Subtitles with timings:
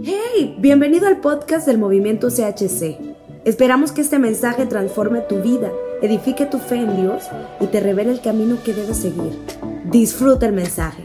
[0.00, 0.56] ¡Hey!
[0.58, 2.98] Bienvenido al podcast del movimiento CHC.
[3.44, 7.24] Esperamos que este mensaje transforme tu vida, edifique tu fe en Dios
[7.60, 9.38] y te revele el camino que debes seguir.
[9.84, 11.04] Disfruta el mensaje.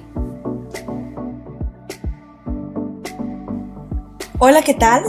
[4.39, 5.03] Hola, ¿qué tal?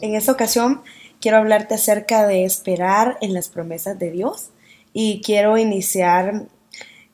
[0.00, 0.82] En esta ocasión
[1.20, 4.50] quiero hablarte acerca de esperar en las promesas de Dios
[4.92, 6.48] y quiero iniciar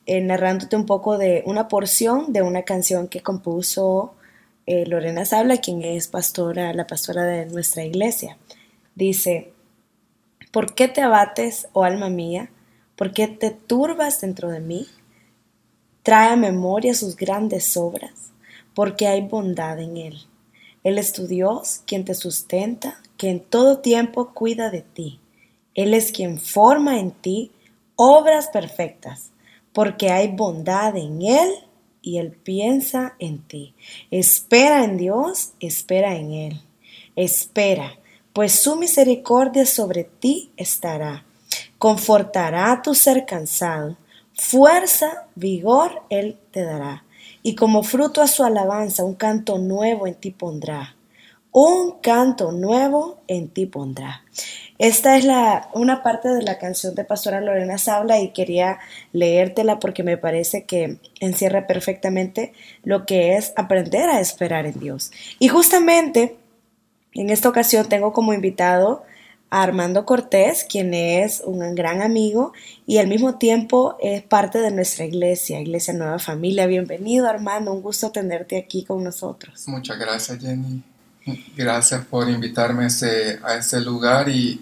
[0.07, 4.15] eh, narrándote un poco de una porción de una canción que compuso
[4.65, 8.37] eh, Lorena Sabla, quien es pastora, la pastora de nuestra iglesia.
[8.95, 9.53] Dice,
[10.51, 12.51] ¿por qué te abates, oh alma mía?
[12.95, 14.87] ¿Por qué te turbas dentro de mí?
[16.03, 18.31] Trae a memoria sus grandes obras,
[18.73, 20.17] porque hay bondad en él.
[20.83, 25.19] Él es tu Dios, quien te sustenta, que en todo tiempo cuida de ti.
[25.75, 27.51] Él es quien forma en ti
[27.95, 29.31] obras perfectas,
[29.73, 31.51] porque hay bondad en Él
[32.01, 33.73] y Él piensa en ti.
[34.09, 36.61] Espera en Dios, espera en Él.
[37.15, 37.99] Espera,
[38.33, 41.25] pues su misericordia sobre ti estará.
[41.77, 43.97] Confortará tu ser cansado.
[44.33, 47.05] Fuerza, vigor Él te dará.
[47.43, 50.95] Y como fruto a su alabanza, un canto nuevo en ti pondrá.
[51.51, 54.23] Un canto nuevo en ti pondrá.
[54.77, 58.79] Esta es la, una parte de la canción de Pastora Lorena Sabla y quería
[59.11, 65.11] leértela porque me parece que encierra perfectamente lo que es aprender a esperar en Dios.
[65.39, 66.37] Y justamente
[67.13, 69.03] en esta ocasión tengo como invitado
[69.49, 72.53] a Armando Cortés, quien es un gran amigo
[72.87, 76.65] y al mismo tiempo es parte de nuestra iglesia, Iglesia Nueva Familia.
[76.65, 79.67] Bienvenido Armando, un gusto tenerte aquí con nosotros.
[79.67, 80.81] Muchas gracias Jenny.
[81.55, 84.59] Gracias por invitarme a este, a este lugar y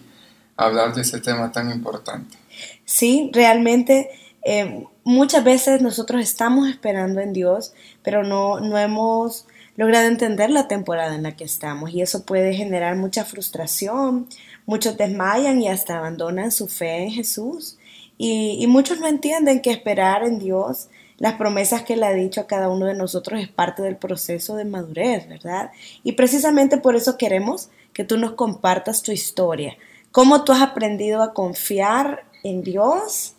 [0.58, 2.38] hablar de ese tema tan importante.
[2.86, 4.10] Sí, realmente
[4.44, 9.46] eh, muchas veces nosotros estamos esperando en Dios, pero no, no hemos
[9.78, 14.28] logrado entender la temporada en la que estamos y eso puede generar mucha frustración,
[14.66, 17.78] muchos desmayan y hasta abandonan su fe en Jesús
[18.18, 22.42] y, y muchos no entienden que esperar en Dios las promesas que le ha dicho
[22.42, 25.72] a cada uno de nosotros es parte del proceso de madurez, ¿verdad?
[26.04, 29.78] Y precisamente por eso queremos que tú nos compartas tu historia,
[30.12, 33.34] ¿Cómo tú has aprendido a confiar en Dios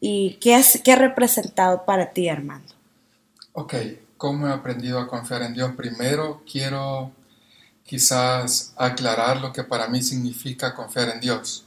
[0.00, 2.72] y qué, ha representado para ti, Armando?
[3.52, 3.74] Ok,
[4.16, 5.72] ¿cómo he aprendido a confiar en Dios?
[5.76, 7.10] Primero quiero
[7.84, 11.64] quizás aclarar lo que para mí significa confiar en Dios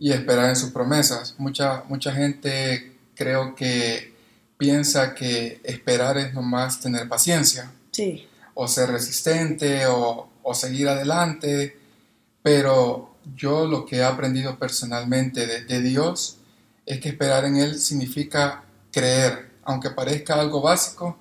[0.00, 1.36] y esperar en sus promesas.
[1.38, 4.15] Mucha, mucha gente creo que
[4.58, 7.70] piensa que esperar es nomás tener paciencia.
[7.90, 8.26] Sí.
[8.54, 11.76] O ser resistente o, o seguir adelante,
[12.42, 16.38] pero yo lo que he aprendido personalmente de, Dios
[16.84, 18.62] es que esperar en Él significa
[18.92, 21.18] creer, aunque parezca algo básico,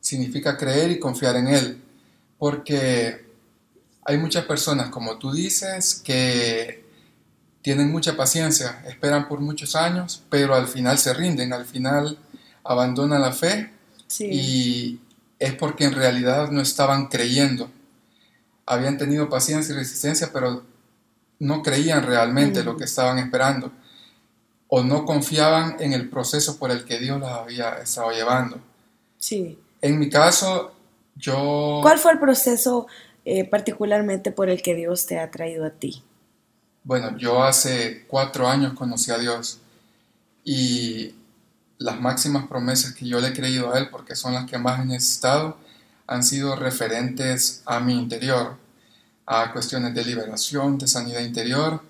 [0.00, 1.82] significa creer y confiar en Él,
[2.38, 3.26] porque
[4.02, 6.84] hay muchas personas, como tú dices, que
[7.60, 12.18] tienen mucha paciencia, esperan por muchos años, pero al final se rinden, al final
[12.64, 13.70] abandonan la fe
[14.18, 14.98] y
[15.38, 17.70] es porque en realidad no estaban creyendo.
[18.66, 20.64] Habían tenido paciencia y resistencia, pero
[21.38, 23.70] no creían realmente lo que estaban esperando
[24.68, 28.58] o no confiaban en el proceso por el que Dios las había estado llevando.
[29.18, 29.58] Sí.
[29.80, 30.72] En mi caso,
[31.14, 31.80] yo...
[31.82, 32.86] ¿Cuál fue el proceso
[33.24, 36.02] eh, particularmente por el que Dios te ha traído a ti?
[36.82, 39.60] Bueno, yo hace cuatro años conocí a Dios
[40.44, 41.14] y
[41.84, 44.80] las máximas promesas que yo le he creído a Él, porque son las que más
[44.80, 45.58] he necesitado,
[46.06, 48.56] han sido referentes a mi interior
[49.26, 51.82] a cuestiones de liberación, de sanidad interior,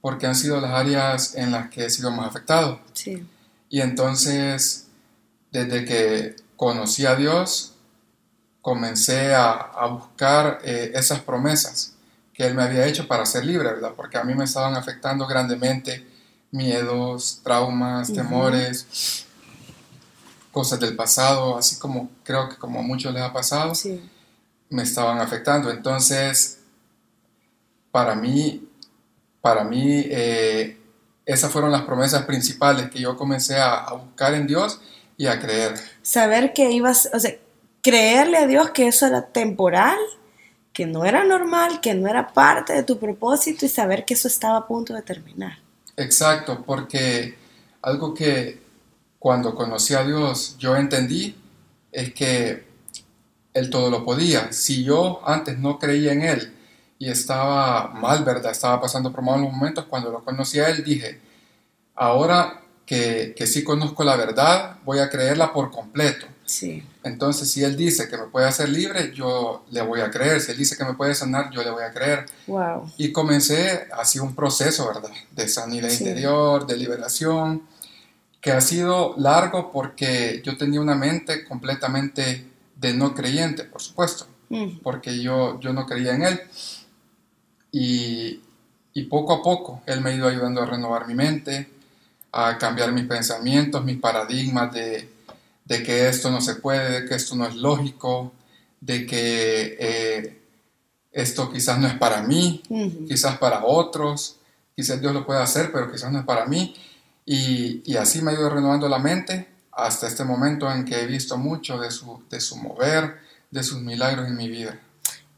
[0.00, 2.80] porque han sido las áreas en las que he sido más afectado.
[2.94, 3.26] Sí.
[3.68, 4.86] Y entonces,
[5.52, 7.74] desde que conocí a Dios,
[8.62, 11.92] comencé a, buscar eh, esas promesas
[12.32, 13.92] que Él me había hecho para ser libre, ¿verdad?
[13.94, 16.06] Porque a mí me estaban afectando grandemente
[16.50, 19.26] miedos, traumas, temores,
[20.54, 24.00] cosas del pasado, así como creo que como a muchos les ha pasado, sí.
[24.70, 25.70] me estaban afectando.
[25.70, 26.60] Entonces,
[27.90, 28.66] para mí,
[29.42, 30.78] para mí eh,
[31.26, 34.80] esas fueron las promesas principales que yo comencé a, buscar en Dios
[35.16, 35.74] y a creer.
[36.02, 37.34] Saber que ibas, o sea,
[37.82, 39.98] creerle a Dios que eso era temporal,
[40.72, 44.28] que no era normal, que no era parte de tu propósito y saber que eso
[44.28, 45.58] estaba a punto de terminar.
[45.96, 47.36] Exacto, porque
[47.82, 48.63] algo que
[49.24, 51.34] cuando conocí a Dios yo entendí
[51.90, 52.66] es que
[53.54, 54.52] Él todo lo podía.
[54.52, 56.54] Si yo antes no creía en Él,
[56.98, 58.52] y estaba mal, ¿verdad?
[58.52, 59.86] Estaba pasando por malos momentos.
[59.86, 61.22] Cuando lo conocí a él dije,
[61.94, 66.26] ahora que, que sí conozco la verdad, voy a creerla por completo.
[66.44, 66.86] Sí.
[67.02, 70.42] Entonces, si Él dice que me puede hacer libre, yo le voy a creer.
[70.42, 72.26] Si Él dice que me puede sanar, yo le voy a creer.
[72.46, 72.92] Wow.
[72.98, 75.10] Y comencé así un proceso, ¿verdad?
[75.32, 77.62] De sanidad interior, de liberación,
[78.44, 82.46] que ha sido largo porque yo tenía una mente completamente
[82.76, 84.80] de no creyente, por supuesto, mm.
[84.82, 86.40] porque yo, yo no creía en Él.
[87.72, 88.42] Y,
[88.92, 91.70] y poco a poco Él me ha ido ayudando a renovar mi mente,
[92.32, 95.08] a cambiar mis pensamientos, mis paradigmas de,
[95.64, 98.30] de que esto no se puede, de que esto no es lógico,
[98.78, 100.42] de que eh,
[101.12, 102.62] esto quizás no es para mí,
[103.08, 104.36] quizás para otros,
[104.76, 106.74] quizás Dios lo puede hacer, pero quizás no es para mí.
[107.26, 111.36] Y, así me ha ido renovando la mente hasta este momento en que he visto
[111.38, 113.16] mucho de su, de su mover,
[113.50, 114.78] de sus milagros en mi vida.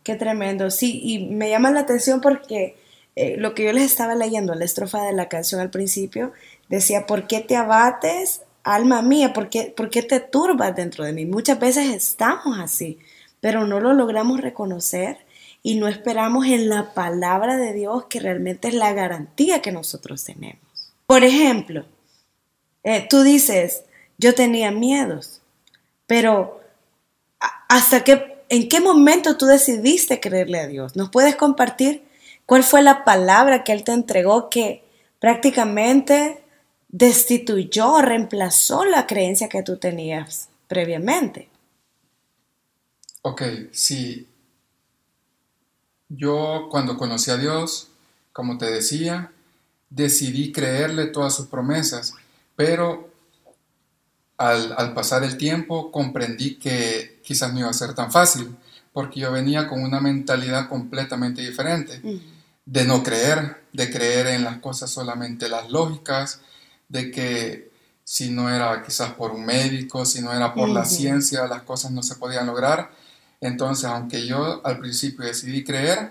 [0.03, 2.77] Qué tremendo, sí, y me llama la atención porque
[3.17, 6.33] eh, lo que yo les estaba leyendo, la estrofa de la canción al principio,
[6.69, 9.73] decía, ¿por qué te abates alma mía, ¿por qué,
[10.03, 11.25] te turbas dentro de mí?
[11.25, 12.99] Muchas veces estamos así,
[13.41, 15.19] pero no lo logramos reconocer
[15.63, 20.25] y no esperamos en la palabra de Dios que realmente es la garantía que nosotros
[20.25, 20.66] tenemos.
[21.07, 21.85] Por ejemplo,
[22.83, 23.85] eh, tú dices,
[24.19, 25.41] yo tenía miedos,
[26.07, 26.61] pero
[27.69, 30.97] ¿hasta qué, en qué momento tú decidiste creerle a Dios?
[30.97, 32.05] ¿Nos puedes compartir
[32.45, 34.85] cuál fue la palabra que Él te entregó que
[35.19, 36.43] prácticamente
[36.89, 41.51] destituyó, reemplazó la creencia que tú tenías previamente.
[43.23, 43.43] Ok,
[43.73, 44.29] sí.
[46.09, 47.91] Yo cuando conocí a Dios,
[48.33, 49.33] como te decía,
[49.91, 52.15] decidí creerle todas sus promesas,
[52.55, 53.11] pero
[54.37, 58.57] al, pasar el tiempo comprendí que quizás no iba a ser tan fácil,
[58.93, 62.01] porque yo venía con una mentalidad completamente diferente,
[62.65, 66.41] de no creer, de creer en las cosas solamente las lógicas,
[66.89, 67.71] de que
[68.05, 71.91] si no era quizás por un médico, si no era por la ciencia, las cosas
[71.91, 72.91] no se podían lograr.
[73.41, 76.11] Entonces, aunque yo al principio decidí creer,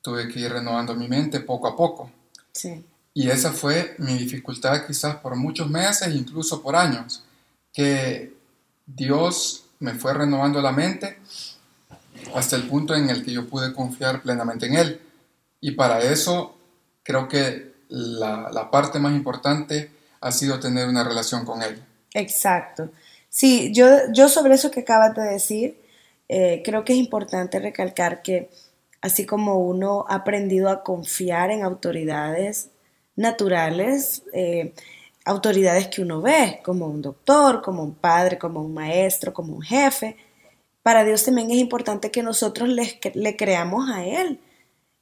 [0.00, 2.10] tuve que ir renovando mi mente poco a poco.
[2.52, 2.84] Sí.
[3.14, 7.22] Y esa fue mi dificultad quizás por muchos meses, incluso por años,
[7.72, 8.34] que
[8.84, 11.18] Dios me fue renovando la mente
[12.34, 15.00] hasta el punto en el que yo pude confiar plenamente en Él.
[15.60, 16.56] Y para eso
[17.04, 19.90] creo que la, la parte más importante
[20.20, 21.80] ha sido tener una relación con Él.
[22.14, 22.90] Exacto.
[23.28, 25.78] Sí, yo, yo sobre eso que acabas de decir,
[26.28, 28.50] eh, creo que es importante recalcar que
[29.00, 32.70] así como uno ha aprendido a confiar en autoridades
[33.16, 34.74] naturales, eh,
[35.24, 39.62] autoridades que uno ve, como un doctor, como un padre, como un maestro, como un
[39.62, 40.16] jefe,
[40.84, 44.38] para Dios también es importante que nosotros le, creamos a Él.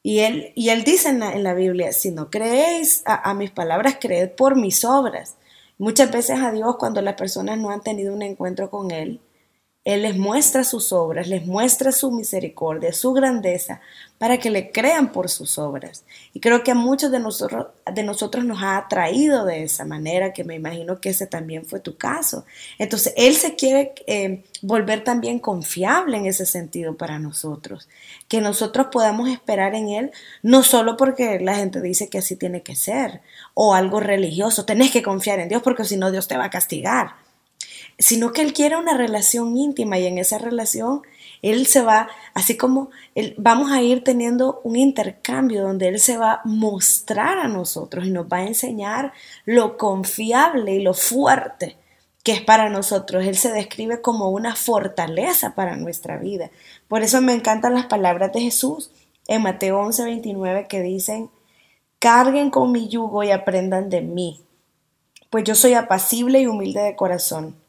[0.05, 4.31] Y él, y él dice en la, Biblia, si no creéis a, mis palabras, creed
[4.31, 5.37] por mis obras.
[5.79, 9.21] Muchas veces a Dios, cuando las personas no han tenido un encuentro con Él,
[9.85, 13.81] él les muestra sus obras, les muestra su misericordia, su grandeza,
[14.17, 16.05] para que le crean por sus obras.
[16.33, 20.33] Y creo que a muchos de nosotros, de nosotros nos ha atraído de esa manera,
[20.33, 22.45] que me imagino que ese también fue tu caso.
[22.79, 27.89] Entonces, Él se quiere eh, volver también confiable en ese sentido para nosotros,
[28.29, 30.13] que nosotros podamos esperar en Él,
[30.43, 33.21] no solo porque la gente dice que así tiene que ser,
[33.55, 36.51] o algo religioso, tenés que confiar en Dios porque si no Dios te va a
[36.51, 37.22] castigar
[37.99, 41.03] sino que Él quiere una relación íntima y en esa relación
[41.43, 42.91] Él se va, así como
[43.37, 48.11] vamos a ir teniendo un intercambio donde Él se va a mostrar a nosotros y
[48.11, 49.13] nos va a enseñar
[49.45, 51.77] lo confiable y lo fuerte
[52.23, 53.25] que es para nosotros.
[53.25, 56.51] Él se describe como una fortaleza para nuestra vida.
[56.89, 58.91] Por eso me encantan las palabras de Jesús
[59.27, 61.31] en Mateo 11, 29 que dicen,
[61.99, 64.45] carguen con mi yugo y aprendan de mí,
[65.31, 67.62] pues yo soy apacible y humilde de corazón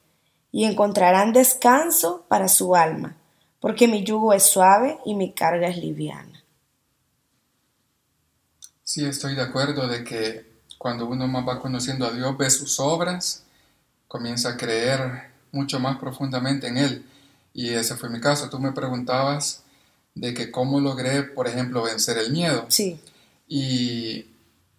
[0.54, 3.18] y encontrarán descanso para su alma,
[3.60, 6.44] porque mi yugo es suave y mi carga es liviana.
[8.84, 10.46] Sí, estoy de acuerdo de que
[10.78, 13.46] cuando uno más va conociendo a Dios, ve sus obras,
[14.08, 17.06] comienza a creer mucho más profundamente en Él.
[17.52, 18.50] Y ese fue mi caso.
[18.50, 19.64] Tú me preguntabas
[20.14, 22.66] de que cómo logré, por ejemplo, vencer el miedo.
[22.68, 23.00] Sí.
[23.48, 24.28] Y,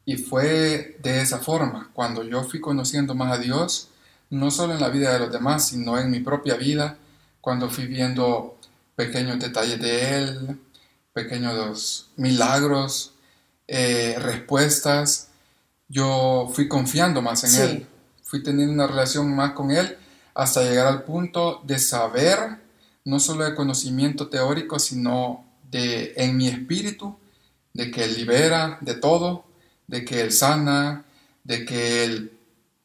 [0.04, 1.90] y fue de esa forma.
[1.94, 3.88] Cuando yo fui conociendo más a Dios,
[4.30, 6.98] no solo en la vida de los demás, sino en mi propia vida,
[7.40, 8.58] cuando fui viendo
[8.96, 10.60] pequeños detalles de Él,
[11.12, 13.12] pequeños milagros,
[13.68, 15.28] eh, respuestas,
[15.88, 17.86] yo fui confiando más en Él,
[18.22, 19.96] fui teniendo una relación más con Él
[20.34, 22.58] hasta llegar al punto de saber,
[23.04, 27.16] no solo de conocimiento teórico, sino de en mi espíritu,
[27.72, 29.44] de que Él libera de todo,
[29.86, 31.04] de que Él sana,
[31.44, 32.33] de que Él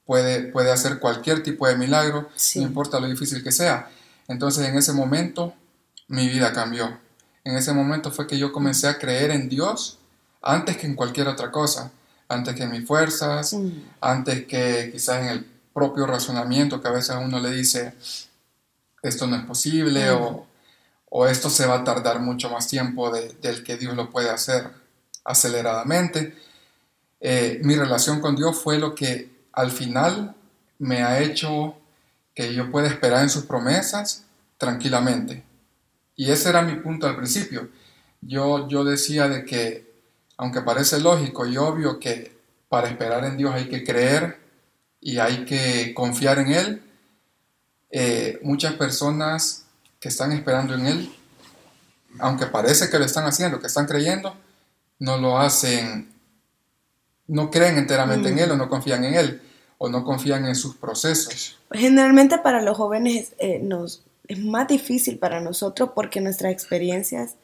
[0.10, 3.92] puede, puede hacer cualquier tipo de milagro, no importa lo difícil que sea.
[4.28, 5.54] Entonces en ese momento
[6.08, 6.98] mi vida cambió.
[7.44, 10.00] En ese momento fue que yo comencé a creer en Dios
[10.42, 11.92] antes que en cualquier otra cosa,
[12.28, 13.70] antes que en mis fuerzas, mm.
[14.02, 17.94] antes que quizás en el propio razonamiento que a veces uno le dice,
[19.04, 20.48] esto no es posible o,
[21.28, 24.72] esto se va a tardar mucho más tiempo del que Dios lo puede hacer
[25.24, 26.36] aceleradamente.
[27.20, 30.36] Eh, mi relación con Dios fue lo que al final
[30.78, 31.76] me ha hecho
[32.34, 34.24] que yo pueda esperar en sus promesas
[34.58, 35.44] tranquilamente.
[36.16, 37.70] Y ese era mi punto al principio.
[38.22, 39.92] Yo, yo decía de que,
[40.38, 42.38] aunque parece lógico y obvio que
[42.68, 44.40] para esperar en Dios hay que creer
[45.02, 46.84] y hay que confiar en Él,
[47.92, 49.66] eh, muchas personas
[50.00, 51.16] que están esperando en Él,
[52.20, 54.36] aunque parece que lo están haciendo, que están creyendo,
[55.00, 56.10] no lo hacen,
[57.30, 58.40] no creen enteramente en mm.
[58.40, 59.42] Él o no confían en Él
[59.78, 61.58] o no confían en sus procesos.
[61.72, 67.36] Generalmente para los jóvenes eh, nos, es más difícil para nosotros porque nuestras experiencias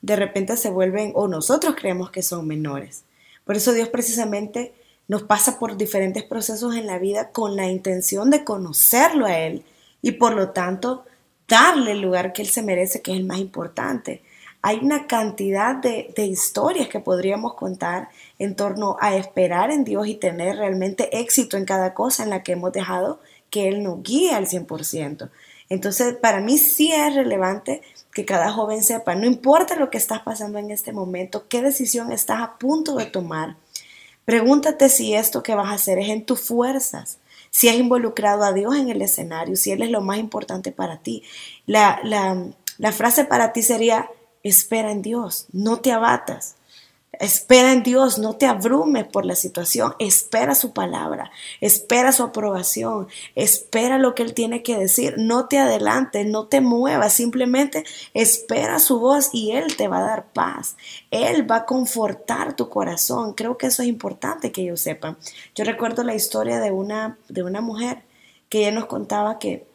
[0.00, 3.02] de repente se vuelven o nosotros creemos que son menores.
[3.44, 4.72] Por eso Dios precisamente
[5.08, 9.64] nos pasa por diferentes procesos en la vida con la intención de conocerlo a Él
[10.00, 11.04] y por lo tanto
[11.48, 14.22] darle el lugar que él se merece, que es el más importante.
[14.62, 20.14] Hay una cantidad de, historias que podríamos contar en torno a esperar en Dios y
[20.14, 24.32] tener realmente éxito en cada cosa en la que hemos dejado que Él nos guíe
[24.32, 25.30] al 100%.
[25.70, 27.80] Entonces, para mí sí es relevante
[28.12, 32.12] que cada joven sepa, no importa lo que estás pasando en este momento, qué decisión
[32.12, 33.56] estás a punto de tomar,
[34.24, 37.18] pregúntate si esto que vas a hacer es en tus fuerzas,
[37.50, 40.98] si has involucrado a Dios en el escenario, si Él es lo más importante para
[40.98, 41.22] ti.
[41.66, 42.00] La,
[42.78, 44.10] la frase para ti sería,
[44.42, 46.56] espera en Dios, no te abatas.
[47.18, 51.30] Espera en Dios, no te abrumes por la situación, espera su palabra,
[51.60, 56.60] espera su aprobación, espera lo que Él tiene que decir, no te adelantes, no te
[56.60, 60.76] muevas, simplemente espera su voz y Él te va a dar paz,
[61.10, 65.18] Él va a confortar tu corazón, creo que eso es importante que ellos sepan.
[65.54, 68.02] Yo recuerdo la historia de una, de una mujer
[68.48, 69.66] que ella nos contaba que,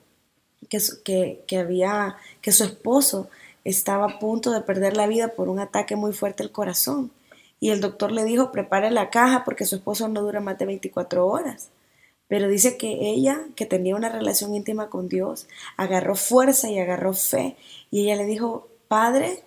[0.69, 3.29] que, que había, que su esposo
[3.65, 7.12] estaba a punto de perder la vida por un ataque muy fuerte al corazón
[7.60, 10.65] y el doctor le dijo, prepare la caja porque su esposo no dura más de
[10.65, 11.69] 24 horas.
[12.27, 17.13] Pero dice que ella, que tenía una relación íntima con Dios, agarró fuerza y agarró
[17.13, 17.55] fe.
[17.91, 19.43] Y ella le dijo, Padre,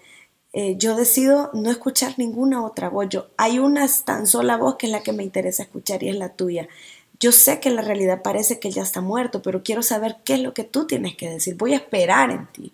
[0.52, 3.08] eh, yo decido no escuchar ninguna otra voz.
[3.08, 6.16] Yo, hay una tan sola voz que es la que me interesa escuchar y es
[6.16, 6.68] la tuya.
[7.20, 10.40] Yo sé que la realidad parece que ya está muerto, pero quiero saber qué es
[10.40, 11.56] lo que tú tienes que decir.
[11.56, 12.72] Voy a esperar en ti.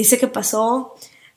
[0.00, 0.94] Dice que pasó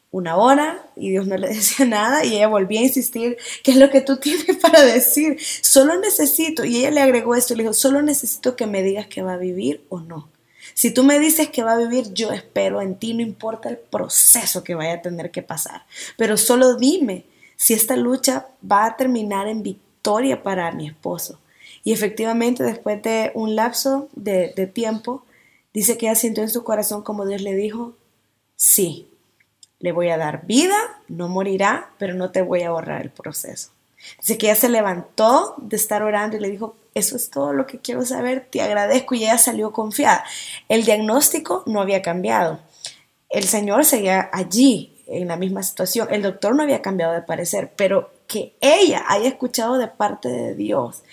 [0.10, 3.78] una hora y Dios no le decía nada y ella volvía a insistir, ¿qué es
[3.78, 5.38] lo que tú tienes para decir?
[5.62, 9.22] Solo necesito, y ella le agregó esto, le dijo, solo necesito que me digas que
[9.22, 10.30] va a vivir o no.
[10.74, 13.78] Si tú me dices que va a vivir, yo espero en ti, no importa el
[13.78, 15.86] proceso que vaya a tener que pasar,
[16.18, 21.40] pero solo dime si esta lucha va a terminar en victoria para mi esposo.
[21.84, 25.24] Y efectivamente, después de un lapso de, de tiempo,
[25.74, 27.96] dice que ella sintió en su corazón como Dios le dijo,
[28.58, 29.08] sí,
[29.80, 30.76] le voy a dar vida,
[31.08, 33.70] no morirá, pero no te voy a ahorrar el proceso.
[34.20, 37.66] Dice que ella se levantó de estar orando y le dijo, eso es todo lo
[37.68, 40.26] que quiero saber, te agradezco y ella salió confiada.
[40.68, 42.60] El diagnóstico no había cambiado.
[43.30, 46.08] El Señor seguía allí en la misma situación.
[46.12, 50.56] El doctor no había cambiado de parecer, pero que ella haya escuchado de parte de
[50.56, 51.04] Dios,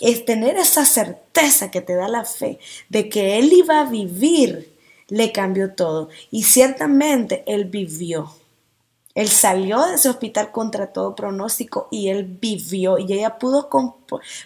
[0.00, 4.77] es tener esa certeza que te da la fe de que Él iba a vivir
[5.08, 6.08] le cambió todo.
[6.30, 8.30] Y ciertamente él vivió.
[9.14, 12.98] Él salió de ese hospital contra todo pronóstico y él vivió.
[12.98, 13.68] Y ella pudo,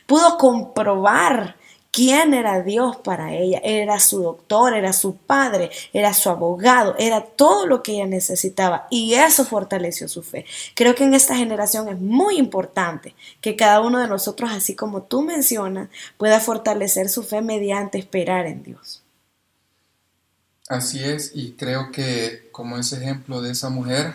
[0.06, 1.56] pudo comprobar
[1.90, 3.60] quién era Dios para ella.
[3.62, 8.86] Era su doctor, era su padre, era su abogado, era todo lo que ella necesitaba.
[8.90, 10.46] Y eso fortaleció su fe.
[10.74, 15.02] Creo que en esta generación es muy importante que cada uno de nosotros, así como
[15.02, 19.01] tú mencionas, pueda fortalecer su fe mediante esperar en Dios.
[20.68, 24.14] Así es, y creo que como ese ejemplo de esa mujer,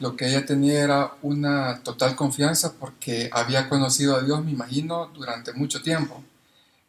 [0.00, 5.06] lo que ella tenía era una total confianza porque había conocido a Dios, me imagino,
[5.08, 6.22] durante mucho tiempo.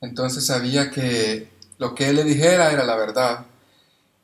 [0.02, 3.46] Entonces sabía que lo que él le dijera era la verdad.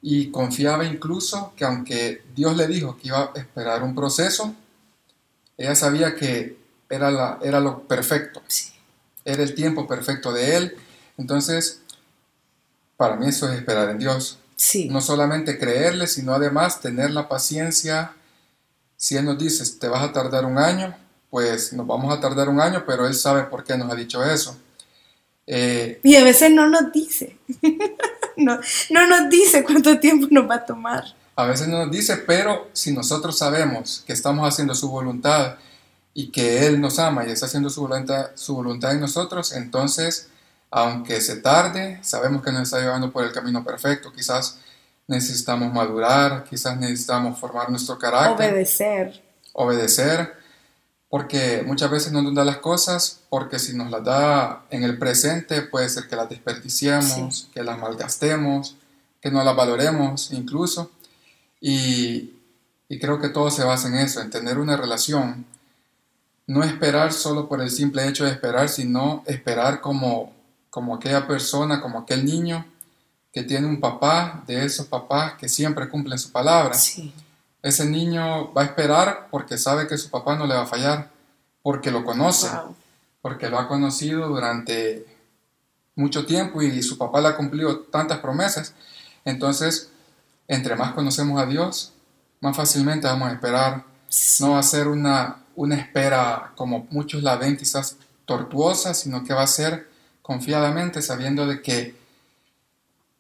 [0.02, 4.54] Y confiaba incluso que aunque Dios le dijo que iba a esperar un proceso,
[5.58, 6.58] ella sabía que
[6.90, 8.44] era, la, era lo perfecto.
[9.24, 10.76] Era el tiempo perfecto de él.
[11.18, 11.82] Entonces,
[12.98, 14.40] para mí eso es esperar en Dios.
[14.90, 18.14] No solamente creerle, sino además tener la paciencia.
[18.96, 20.96] Si Él nos dice, te vas a tardar un año,
[21.30, 24.24] pues nos vamos a tardar un año, pero Él sabe por qué nos ha dicho
[24.24, 24.58] eso.
[25.48, 27.38] Eh, y a veces no nos dice.
[28.38, 28.60] no,
[28.90, 31.04] no nos dice cuánto tiempo nos va a tomar.
[31.36, 35.58] A veces no nos dice, pero si nosotros sabemos que estamos haciendo su voluntad
[36.14, 40.30] y que Él nos ama y está haciendo su voluntad, su voluntad en nosotros, entonces,
[40.72, 44.12] aunque se tarde, sabemos que nos está llevando por el camino perfecto.
[44.12, 44.60] Quizás
[45.08, 48.52] necesitamos madurar, quizás necesitamos formar nuestro carácter.
[48.52, 49.24] Obedecer.
[49.54, 50.34] Obedecer,
[51.10, 54.98] porque muchas veces no nos da las cosas, porque si nos las da en el
[54.98, 58.76] presente, puede ser que las desperdiciemos, que las malgastemos,
[59.22, 60.92] que no las valoremos incluso.
[61.62, 62.34] Y,
[62.90, 65.46] y creo que todo se basa en eso, en tener una relación.
[66.48, 70.35] No esperar solo por el simple hecho de esperar, sino esperar como,
[70.76, 72.66] como aquella persona, como aquel niño
[73.32, 76.74] que tiene un papá, de esos papás que siempre cumplen su palabra.
[76.74, 77.14] Sí.
[77.62, 81.10] Ese niño va a esperar porque sabe que su papá no le va a fallar,
[81.64, 82.76] porque lo conoce, Wow.
[83.22, 85.06] porque lo ha conocido durante
[85.96, 88.74] mucho tiempo y su papá le ha cumplido tantas promesas.
[89.24, 89.92] Entonces,
[90.50, 91.94] entre más conocemos a Dios,
[92.42, 93.86] más fácilmente vamos a esperar.
[94.42, 99.34] No va a ser una, una espera como muchos la ven quizás tortuosa, sino que
[99.34, 99.95] va a ser
[100.26, 101.94] confiadamente sabiendo de que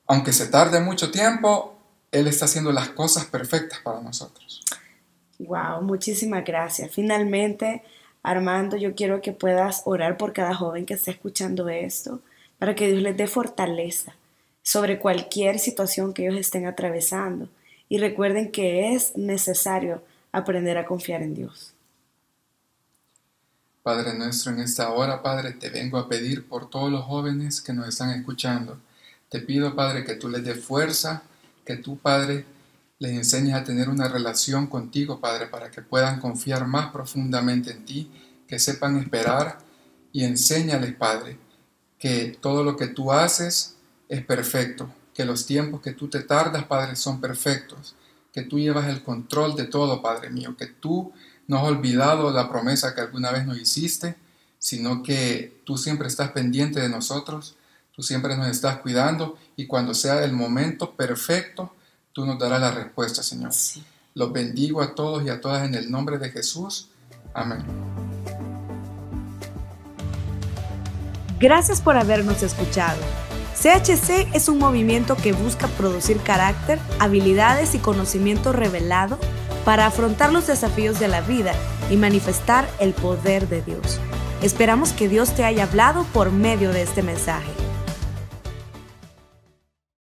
[0.07, 1.75] aunque se tarde mucho tiempo,
[2.12, 4.63] Él está haciendo las cosas perfectas para nosotros.
[5.38, 6.91] Wow, muchísimas gracias.
[6.91, 7.83] Finalmente,
[8.24, 12.21] Armando, yo quiero que puedas orar por cada joven que esté escuchando esto,
[12.57, 14.15] para que Dios les dé fortaleza
[14.63, 17.50] sobre cualquier situación que ellos estén atravesando.
[17.88, 21.75] Y recuerden que es necesario aprender a confiar en Dios.
[23.86, 27.72] Padre nuestro, en esta hora, Padre, te vengo a pedir por todos los jóvenes que
[27.72, 28.80] nos están escuchando.
[29.30, 31.22] Te pido, Padre, que tú les des fuerza,
[31.63, 32.46] que tú, Padre,
[32.98, 37.86] les enseñes a tener una relación contigo, Padre, para que puedan confiar más profundamente en
[37.86, 38.12] ti,
[38.48, 39.60] que sepan esperar
[40.12, 41.38] y enséñales, Padre,
[42.00, 43.75] que todo lo que tú haces
[44.10, 47.94] es perfecto, que los tiempos que tú te tardas, Padre, son perfectos,
[48.34, 51.13] que tú llevas el control de todo, Padre mío, que tú
[51.47, 54.15] no has olvidado la promesa que alguna vez nos hiciste,
[54.59, 57.55] sino que tú siempre estás pendiente de nosotros,
[57.95, 61.73] tú siempre nos estás cuidando y cuando sea el momento perfecto,
[62.13, 63.53] tú nos darás la respuesta, Señor.
[63.53, 63.84] Sí.
[64.13, 66.89] Los bendigo a todos y a todas en el nombre de Jesús.
[67.34, 67.63] Amén.
[71.39, 72.99] Gracias por habernos escuchado.
[73.55, 79.19] CHC es un movimiento que busca producir carácter, habilidades y conocimiento revelado
[79.65, 81.54] para afrontar los desafíos de la vida
[81.89, 83.99] y manifestar el poder de Dios.
[84.41, 87.64] Esperamos que Dios te haya hablado por medio de este mensaje.